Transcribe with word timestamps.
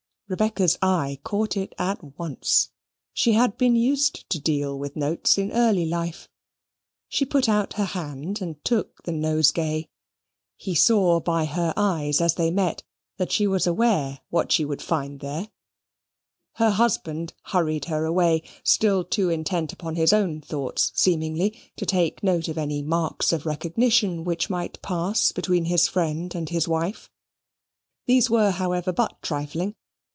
Rebecca's 0.31 0.77
eye 0.81 1.19
caught 1.25 1.57
it 1.57 1.75
at 1.77 2.17
once. 2.17 2.69
She 3.13 3.33
had 3.33 3.57
been 3.57 3.75
used 3.75 4.29
to 4.29 4.39
deal 4.39 4.79
with 4.79 4.95
notes 4.95 5.37
in 5.37 5.51
early 5.51 5.85
life. 5.85 6.29
She 7.09 7.25
put 7.25 7.49
out 7.49 7.73
her 7.73 7.83
hand 7.83 8.41
and 8.41 8.63
took 8.63 9.03
the 9.03 9.11
nosegay. 9.11 9.89
He 10.55 10.73
saw 10.73 11.19
by 11.19 11.43
her 11.43 11.73
eyes 11.75 12.21
as 12.21 12.35
they 12.35 12.49
met, 12.49 12.81
that 13.17 13.29
she 13.29 13.45
was 13.45 13.67
aware 13.67 14.21
what 14.29 14.53
she 14.53 14.63
should 14.63 14.81
find 14.81 15.19
there. 15.19 15.49
Her 16.53 16.69
husband 16.69 17.33
hurried 17.47 17.83
her 17.91 18.05
away, 18.05 18.43
still 18.63 19.03
too 19.03 19.29
intent 19.29 19.73
upon 19.73 19.95
his 19.95 20.13
own 20.13 20.39
thoughts, 20.39 20.93
seemingly, 20.95 21.73
to 21.75 21.85
take 21.85 22.23
note 22.23 22.47
of 22.47 22.57
any 22.57 22.81
marks 22.81 23.33
of 23.33 23.45
recognition 23.45 24.23
which 24.23 24.49
might 24.49 24.81
pass 24.81 25.33
between 25.33 25.65
his 25.65 25.89
friend 25.89 26.33
and 26.35 26.47
his 26.51 26.69
wife. 26.69 27.11
These 28.05 28.29
were, 28.29 28.51
however, 28.51 28.93
but 28.93 29.21
trifling. 29.21 29.75